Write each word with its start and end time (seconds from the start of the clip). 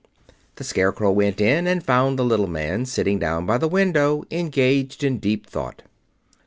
The 0.55 0.63
Scarecrow 0.63 1.11
went 1.11 1.39
in 1.39 1.67
and 1.67 1.85
found 1.85 2.17
the 2.17 2.25
little 2.25 2.47
man 2.47 2.87
sitting 2.87 3.19
down 3.19 3.45
by 3.45 3.59
the 3.59 3.67
window, 3.67 4.23
engaged 4.31 5.03
in 5.03 5.19
deep 5.19 5.45
thought. 5.45 5.83